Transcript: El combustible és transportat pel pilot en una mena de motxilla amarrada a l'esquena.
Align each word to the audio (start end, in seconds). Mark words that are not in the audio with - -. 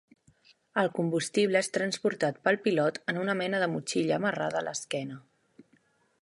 El 0.83 0.87
combustible 0.99 1.61
és 1.65 1.69
transportat 1.75 2.39
pel 2.47 2.57
pilot 2.69 2.97
en 3.13 3.21
una 3.25 3.37
mena 3.43 3.61
de 3.65 3.69
motxilla 3.75 4.17
amarrada 4.19 4.61
a 4.63 4.67
l'esquena. 4.71 5.21